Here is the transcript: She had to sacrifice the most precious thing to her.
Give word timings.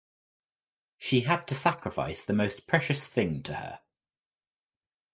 She 0.97 1.19
had 1.21 1.45
to 1.47 1.53
sacrifice 1.53 2.25
the 2.25 2.33
most 2.33 2.65
precious 2.65 3.05
thing 3.07 3.43
to 3.43 3.53
her. 3.53 3.81